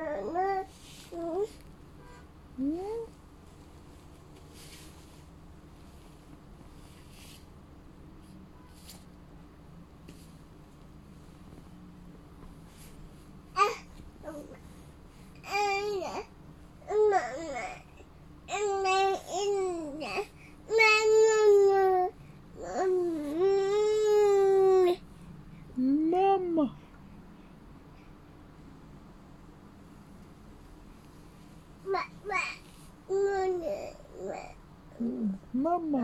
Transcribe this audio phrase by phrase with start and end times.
[0.00, 0.49] 嗯，
[35.52, 35.98] 妈妈，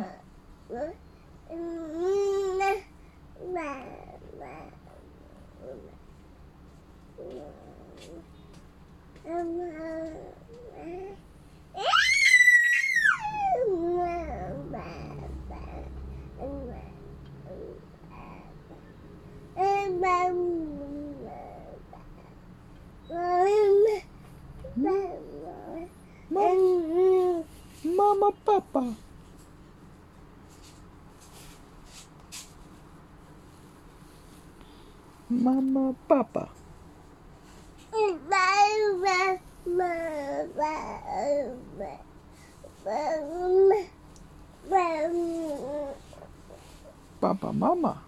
[27.97, 28.83] 妈妈，爸爸，
[35.28, 36.48] 妈妈，爸爸，
[47.19, 48.02] 爸爸妈妈，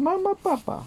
[0.00, 0.84] 妈妈，爸爸。